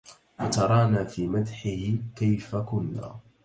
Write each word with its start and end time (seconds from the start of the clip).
وترانا 0.41 1.03
في 1.03 1.27
مدحهِ 1.27 1.95
كيف 2.15 2.55
كنّا 2.55 3.19